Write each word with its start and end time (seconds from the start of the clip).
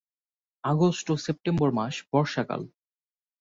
August 0.63 1.05
ও 1.13 1.15
September 1.25 1.69
মাস 1.77 1.95
বর্ষাকাল। 2.11 2.61